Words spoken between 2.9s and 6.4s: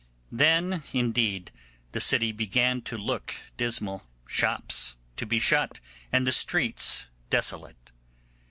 look dismal, shops to be shut, and the